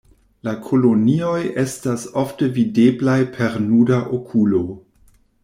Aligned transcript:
La 0.47 0.51
kolonioj 0.67 1.35
estas 1.63 2.07
ofte 2.23 2.49
videblaj 2.57 3.19
per 3.37 3.61
nuda 3.69 4.01
okulo. 4.19 4.65